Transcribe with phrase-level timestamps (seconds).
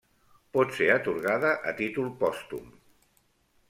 [0.57, 2.77] Pot ser atorgada a títol pòstum.